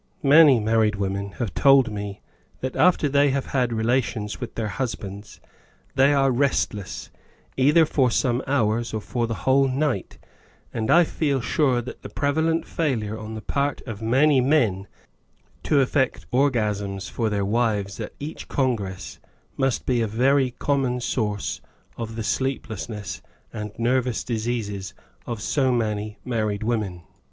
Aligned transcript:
Many 0.23 0.59
married 0.59 0.95
women 0.95 1.33
have 1.33 1.53
told 1.53 1.91
me 1.91 2.21
that 2.61 2.75
after 2.75 3.07
they 3.07 3.29
have 3.29 3.45
had 3.45 3.71
relations 3.71 4.41
with 4.41 4.55
their 4.55 4.67
husbands 4.67 5.39
they 5.93 6.11
are 6.11 6.31
rest 6.31 6.73
less, 6.73 7.11
either 7.55 7.85
for 7.85 8.09
some 8.09 8.41
hours 8.47 8.95
or 8.95 8.99
for 9.01 9.27
the 9.27 9.35
whole 9.45 9.69
nighf 9.69 10.17
and 10.73 10.89
I 10.89 11.03
feel 11.03 11.39
sure 11.39 11.83
that 11.83 12.01
the 12.01 12.09
prevalent 12.09 12.65
failure 12.65 13.15
on 13.15 13.35
the 13.35 13.43
part 13.43 13.79
of 13.85 14.01
many 14.01 14.41
men 14.41 14.87
to 15.65 15.81
effect 15.81 16.25
orgasms 16.31 17.07
for 17.07 17.29
their 17.29 17.45
wives 17.45 17.99
at 17.99 18.15
each 18.19 18.47
congress, 18.47 19.19
must 19.55 19.85
be 19.85 20.01
a 20.01 20.07
very 20.07 20.49
common 20.49 20.99
source 20.99 21.61
of 21.95 22.15
the 22.15 22.23
sleep 22.23 22.67
lessness 22.69 23.21
and 23.53 23.71
nervous 23.77 24.23
diseases 24.23 24.95
of 25.27 25.43
so 25.43 25.71
many 25.71 26.17
married 26.25 26.63
women. 26.63 27.03